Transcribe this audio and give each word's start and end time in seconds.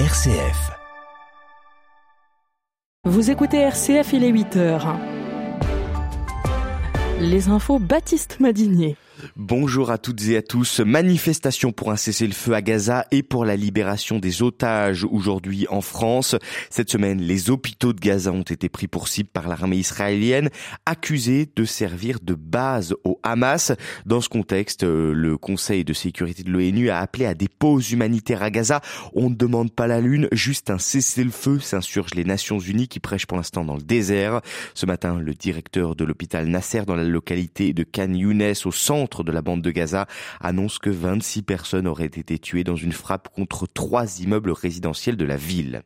RCF. 0.00 0.72
Vous 3.04 3.30
écoutez 3.30 3.58
RCF, 3.58 4.12
il 4.12 4.24
est 4.24 4.28
8 4.28 4.56
heures. 4.56 4.98
Les 7.20 7.48
infos 7.48 7.78
Baptiste 7.78 8.40
Madinier. 8.40 8.96
Bonjour 9.36 9.90
à 9.90 9.98
toutes 9.98 10.26
et 10.28 10.36
à 10.36 10.42
tous. 10.42 10.80
Manifestation 10.80 11.72
pour 11.72 11.90
un 11.90 11.96
cessez-le-feu 11.96 12.54
à 12.54 12.62
Gaza 12.62 13.06
et 13.10 13.22
pour 13.22 13.44
la 13.44 13.56
libération 13.56 14.18
des 14.18 14.42
otages 14.42 15.04
aujourd'hui 15.04 15.66
en 15.70 15.80
France. 15.80 16.36
Cette 16.70 16.90
semaine, 16.90 17.20
les 17.20 17.50
hôpitaux 17.50 17.92
de 17.92 18.00
Gaza 18.00 18.32
ont 18.32 18.42
été 18.42 18.68
pris 18.68 18.86
pour 18.86 19.08
cible 19.08 19.28
par 19.32 19.48
l'armée 19.48 19.76
israélienne, 19.76 20.50
accusée 20.86 21.48
de 21.54 21.64
servir 21.64 22.18
de 22.22 22.34
base 22.34 22.94
au 23.04 23.18
Hamas. 23.22 23.72
Dans 24.06 24.20
ce 24.20 24.28
contexte, 24.28 24.84
euh, 24.84 25.12
le 25.12 25.36
Conseil 25.36 25.84
de 25.84 25.92
sécurité 25.92 26.42
de 26.42 26.50
l'ONU 26.50 26.90
a 26.90 26.98
appelé 26.98 27.26
à 27.26 27.34
des 27.34 27.48
pauses 27.48 27.92
humanitaires 27.92 28.42
à 28.42 28.50
Gaza. 28.50 28.80
On 29.14 29.30
ne 29.30 29.34
demande 29.34 29.72
pas 29.72 29.86
la 29.86 30.00
lune, 30.00 30.28
juste 30.32 30.70
un 30.70 30.78
cessez-le-feu, 30.78 31.60
s'insurgent 31.60 32.14
les 32.14 32.24
Nations 32.24 32.58
Unies 32.58 32.88
qui 32.88 33.00
prêchent 33.00 33.26
pour 33.26 33.36
l'instant 33.36 33.64
dans 33.64 33.76
le 33.76 33.82
désert. 33.82 34.40
Ce 34.74 34.86
matin, 34.86 35.18
le 35.18 35.34
directeur 35.34 35.96
de 35.96 36.04
l'hôpital 36.04 36.46
Nasser 36.46 36.82
dans 36.86 36.96
la 36.96 37.04
localité 37.04 37.72
de 37.72 37.84
Khan 37.84 38.12
Younes 38.12 38.54
au 38.64 38.72
centre 38.72 39.13
de 39.22 39.30
la 39.30 39.42
bande 39.42 39.62
de 39.62 39.70
Gaza 39.70 40.06
annonce 40.40 40.78
que 40.78 40.90
26 40.90 41.42
personnes 41.42 41.86
auraient 41.86 42.06
été 42.06 42.38
tuées 42.38 42.64
dans 42.64 42.76
une 42.76 42.92
frappe 42.92 43.28
contre 43.28 43.66
trois 43.66 44.20
immeubles 44.20 44.50
résidentiels 44.50 45.16
de 45.16 45.24
la 45.24 45.36
ville. 45.36 45.82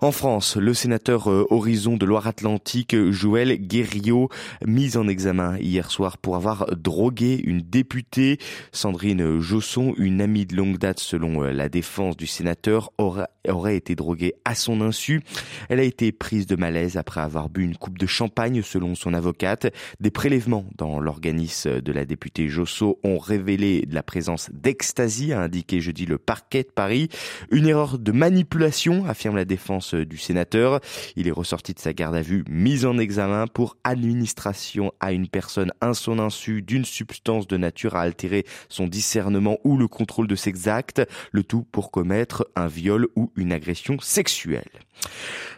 En 0.00 0.12
France, 0.12 0.56
le 0.56 0.74
sénateur 0.74 1.28
euh, 1.28 1.44
Horizon 1.50 1.96
de 1.96 2.06
Loire-Atlantique, 2.06 2.94
Joël 3.10 3.56
Guerriot, 3.56 4.28
mis 4.64 4.96
en 4.96 5.08
examen 5.08 5.58
hier 5.58 5.90
soir 5.90 6.18
pour 6.18 6.36
avoir 6.36 6.66
drogué 6.76 7.40
une 7.42 7.62
députée, 7.62 8.38
Sandrine 8.70 9.40
Josson, 9.40 9.94
une 9.98 10.20
amie 10.20 10.46
de 10.46 10.54
longue 10.54 10.78
date 10.78 11.00
selon 11.00 11.42
euh, 11.42 11.50
la 11.50 11.68
défense 11.68 12.16
du 12.16 12.28
sénateur, 12.28 12.92
aurait 12.96 13.76
été 13.76 13.96
droguée 13.96 14.34
à 14.44 14.54
son 14.54 14.82
insu. 14.82 15.20
Elle 15.68 15.80
a 15.80 15.84
été 15.84 16.12
prise 16.12 16.46
de 16.46 16.54
malaise 16.54 16.96
après 16.96 17.20
avoir 17.20 17.48
bu 17.48 17.64
une 17.64 17.76
coupe 17.76 17.98
de 17.98 18.06
champagne 18.06 18.62
selon 18.62 18.94
son 18.94 19.14
avocate. 19.14 19.66
Des 19.98 20.12
prélèvements 20.12 20.66
dans 20.76 21.00
l'organisme 21.00 21.80
de 21.80 21.92
la 21.92 22.04
députée 22.04 22.48
Josso 22.48 23.00
ont 23.02 23.18
révélé 23.18 23.84
la 23.90 24.04
présence 24.04 24.48
d'ecstasy, 24.52 25.32
a 25.32 25.40
indiqué 25.40 25.80
jeudi 25.80 26.06
le 26.06 26.18
parquet 26.18 26.62
de 26.62 26.70
Paris. 26.72 27.08
Une 27.50 27.66
erreur 27.66 27.98
de 27.98 28.12
manipulation, 28.12 29.06
affirme 29.06 29.36
la 29.36 29.44
défense 29.48 29.94
du 29.94 30.16
sénateur. 30.16 30.78
Il 31.16 31.26
est 31.26 31.32
ressorti 31.32 31.74
de 31.74 31.80
sa 31.80 31.92
garde 31.92 32.14
à 32.14 32.22
vue, 32.22 32.44
mise 32.48 32.86
en 32.86 32.98
examen 32.98 33.48
pour 33.48 33.76
administration 33.82 34.92
à 35.00 35.10
une 35.10 35.26
personne 35.26 35.72
un 35.80 35.94
son 35.94 36.20
insu 36.20 36.62
d'une 36.62 36.84
substance 36.84 37.48
de 37.48 37.56
nature 37.56 37.96
à 37.96 38.02
altérer 38.02 38.46
son 38.68 38.86
discernement 38.86 39.58
ou 39.64 39.76
le 39.76 39.88
contrôle 39.88 40.28
de 40.28 40.36
ses 40.36 40.68
actes, 40.68 41.02
le 41.32 41.42
tout 41.42 41.66
pour 41.72 41.90
commettre 41.90 42.46
un 42.54 42.68
viol 42.68 43.08
ou 43.16 43.32
une 43.36 43.52
agression 43.52 43.98
sexuelle. 44.00 44.70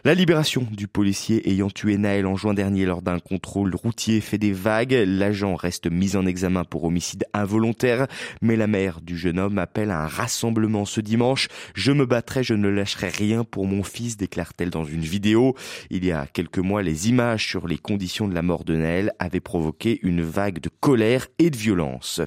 La 0.03 0.15
libération 0.15 0.67
du 0.71 0.87
policier 0.87 1.47
ayant 1.47 1.69
tué 1.69 1.95
Naël 1.95 2.25
en 2.25 2.35
juin 2.35 2.55
dernier 2.55 2.85
lors 2.85 3.03
d'un 3.03 3.19
contrôle 3.19 3.75
routier 3.75 4.19
fait 4.19 4.39
des 4.39 4.51
vagues. 4.51 4.99
L'agent 5.05 5.53
reste 5.53 5.91
mis 5.91 6.15
en 6.15 6.25
examen 6.25 6.63
pour 6.63 6.85
homicide 6.85 7.25
involontaire, 7.35 8.07
mais 8.41 8.55
la 8.55 8.65
mère 8.65 8.99
du 8.99 9.15
jeune 9.15 9.37
homme 9.37 9.59
appelle 9.59 9.91
à 9.91 10.01
un 10.01 10.07
rassemblement 10.07 10.85
ce 10.85 11.01
dimanche. 11.01 11.49
Je 11.75 11.91
me 11.91 12.07
battrai, 12.07 12.43
je 12.43 12.55
ne 12.55 12.67
lâcherai 12.67 13.09
rien 13.09 13.43
pour 13.43 13.67
mon 13.67 13.83
fils, 13.83 14.17
déclare-t-elle 14.17 14.71
dans 14.71 14.85
une 14.85 15.01
vidéo. 15.01 15.55
Il 15.91 16.03
y 16.03 16.11
a 16.11 16.25
quelques 16.25 16.57
mois, 16.57 16.81
les 16.81 17.07
images 17.07 17.45
sur 17.45 17.67
les 17.67 17.77
conditions 17.77 18.27
de 18.27 18.33
la 18.33 18.41
mort 18.41 18.63
de 18.63 18.75
Naël 18.75 19.11
avaient 19.19 19.39
provoqué 19.39 19.99
une 20.01 20.23
vague 20.23 20.61
de 20.61 20.69
colère 20.79 21.27
et 21.37 21.51
de 21.51 21.57
violence. 21.57 22.21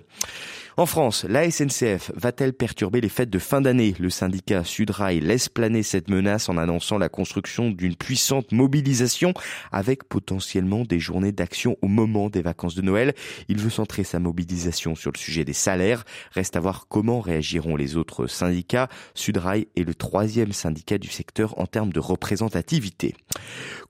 En 0.76 0.86
France, 0.86 1.24
la 1.28 1.48
SNCF 1.48 2.10
va-t-elle 2.16 2.52
perturber 2.52 3.00
les 3.00 3.08
fêtes 3.08 3.30
de 3.30 3.38
fin 3.38 3.60
d'année? 3.60 3.94
Le 4.00 4.10
syndicat 4.10 4.64
Sudrail 4.64 5.20
laisse 5.20 5.48
planer 5.48 5.84
cette 5.84 6.10
menace 6.10 6.48
en 6.48 6.56
annonçant 6.56 6.98
la 6.98 7.08
construction 7.08 7.70
d'une 7.70 7.94
puissante 7.94 8.50
mobilisation 8.50 9.34
avec 9.70 10.02
potentiellement 10.02 10.82
des 10.82 10.98
journées 10.98 11.30
d'action 11.30 11.76
au 11.80 11.86
moment 11.86 12.28
des 12.28 12.42
vacances 12.42 12.74
de 12.74 12.82
Noël. 12.82 13.14
Il 13.48 13.60
veut 13.60 13.70
centrer 13.70 14.02
sa 14.02 14.18
mobilisation 14.18 14.96
sur 14.96 15.12
le 15.12 15.18
sujet 15.18 15.44
des 15.44 15.52
salaires. 15.52 16.02
Reste 16.32 16.56
à 16.56 16.60
voir 16.60 16.86
comment 16.88 17.20
réagiront 17.20 17.76
les 17.76 17.96
autres 17.96 18.26
syndicats. 18.26 18.88
Sudrail 19.14 19.68
est 19.76 19.84
le 19.84 19.94
troisième 19.94 20.52
syndicat 20.52 20.98
du 20.98 21.08
secteur 21.08 21.56
en 21.60 21.66
termes 21.66 21.92
de 21.92 22.00
représentativité. 22.00 23.14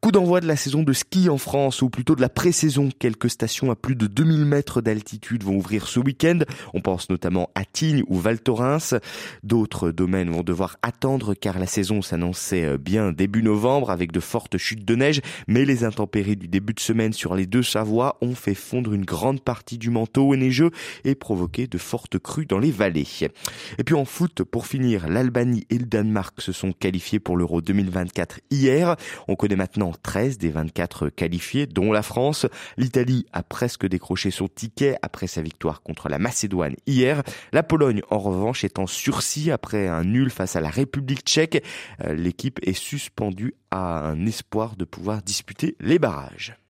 Coup 0.03 0.13
d'envoi 0.13 0.41
de 0.41 0.47
la 0.47 0.57
saison 0.57 0.83
de 0.83 0.93
ski 0.93 1.31
en 1.31 1.39
France, 1.39 1.81
ou 1.81 1.89
plutôt 1.89 2.15
de 2.15 2.21
la 2.21 2.29
pré-saison. 2.29 2.91
Quelques 2.99 3.31
stations 3.31 3.71
à 3.71 3.75
plus 3.75 3.97
de 3.97 4.07
2000 4.07 4.45
mètres 4.45 4.83
d'altitude 4.83 5.45
vont 5.45 5.57
ouvrir 5.57 5.87
ce 5.89 5.99
week-end. 5.99 6.41
On 6.75 6.81
pense 6.81 7.09
notamment 7.09 7.51
à 7.55 7.65
Tignes 7.65 8.03
ou 8.09 8.19
Val 8.19 8.41
Thorens. 8.41 8.95
D'autres 9.45 9.93
domaines 9.93 10.31
vont 10.31 10.43
devoir 10.43 10.77
attendre 10.83 11.35
car 11.35 11.59
la 11.59 11.67
saison 11.67 12.03
s'annonçait 12.03 12.65
euh, 12.65 12.79
bien 12.79 13.13
début 13.13 13.45
novembre 13.45 13.91
avec 13.91 14.11
de 14.11 14.21
fortes 14.21 14.59
chutes 14.59 14.85
de 14.85 14.97
neige, 14.97 15.21
mais 15.47 15.65
les 15.65 15.85
intempéries 15.85 16.37
du 16.37 16.49
début 16.49 16.75
de 16.75 16.81
semaine 16.81 17.13
sur 17.13 17.37
les 17.37 17.47
deux 17.47 17.63
Savoies 17.63 18.19
ont 18.21 18.35
fait 18.35 18.55
fondre 18.55 18.93
une 18.93 19.05
grande 19.05 19.41
partie 19.41 19.79
du 19.79 19.91
manteau 19.91 20.35
neigeux 20.35 20.71
et 21.05 21.15
provoqué 21.15 21.69
de 21.69 21.79
fortes 21.79 22.19
crues 22.19 22.47
dans 22.47 22.59
les 22.59 22.73
vallées. 22.73 23.07
Et 23.79 23.85
puis 23.85 23.95
en 23.95 24.05
foot, 24.05 24.43
pour 24.43 24.67
finir, 24.67 25.09
l'Albanie 25.09 25.67
et 25.71 25.79
le 25.79 25.85
Danemark 25.85 26.41
se 26.41 26.53
sont 26.53 26.73
qualifiés 26.73 27.21
pour 27.21 27.37
l'Euro 27.37 27.61
2024 27.61 28.41
hier. 28.51 28.97
On 29.29 29.37
connaît 29.37 29.57
maintenant 29.57 29.93
13 30.03 30.39
des 30.39 30.51
24 30.51 31.09
qualifiés, 31.11 31.67
dont 31.67 31.93
la 31.93 32.03
France. 32.03 32.47
L'Italie 32.77 33.27
a 33.33 33.43
presque 33.43 33.87
décroché 33.87 34.31
son 34.31 34.49
ticket 34.49 34.97
après 35.03 35.27
sa 35.27 35.43
victoire 35.43 35.83
contre 35.83 36.09
la 36.09 36.19
Macédoine 36.19 36.64
hier. 36.87 37.23
La 37.53 37.63
Pologne, 37.63 38.03
en 38.11 38.19
revanche, 38.19 38.65
est 38.65 38.79
en 38.79 38.87
sursis 38.87 39.51
après 39.51 39.89
un 39.89 40.05
nul 40.05 40.31
face 40.31 40.57
à 40.57 40.61
la 40.61 40.71
République 40.71 41.23
tchèque. 41.23 41.65
Euh, 42.05 42.15
l'équipe 42.15 42.61
est 42.63 42.75
suspendue 42.75 43.55
à 43.71 44.07
un 44.07 44.27
espoir 44.27 44.77
de 44.77 44.85
pouvoir 44.85 45.23
disputer 45.23 45.77
les 45.81 45.99
barrages. 45.99 46.57